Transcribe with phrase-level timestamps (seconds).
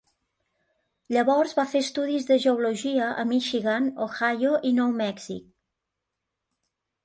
[1.15, 5.49] Llavors va fer estudis de geologia a Michigan, Ohio i Nou Mèxic.